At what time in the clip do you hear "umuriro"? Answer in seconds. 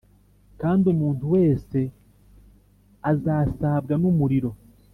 4.11-4.51